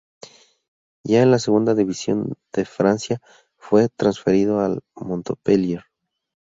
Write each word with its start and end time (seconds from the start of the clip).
Ya 1.05 1.21
en 1.21 1.29
la 1.29 1.37
segunda 1.37 1.75
división 1.75 2.33
de 2.53 2.65
Francia 2.65 3.21
fue 3.59 3.87
transferido 3.87 4.59
al 4.61 4.81
Montpellier. 4.95 5.83